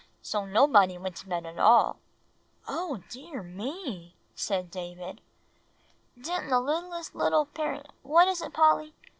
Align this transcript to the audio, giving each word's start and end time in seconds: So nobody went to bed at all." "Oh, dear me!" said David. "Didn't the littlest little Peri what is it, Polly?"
So 0.23 0.45
nobody 0.47 0.97
went 0.97 1.17
to 1.17 1.27
bed 1.27 1.45
at 1.45 1.59
all." 1.59 1.97
"Oh, 2.67 3.03
dear 3.09 3.43
me!" 3.43 4.15
said 4.33 4.71
David. 4.71 5.21
"Didn't 6.19 6.49
the 6.49 6.59
littlest 6.59 7.13
little 7.13 7.45
Peri 7.45 7.83
what 8.01 8.27
is 8.27 8.41
it, 8.41 8.51
Polly?" 8.51 8.95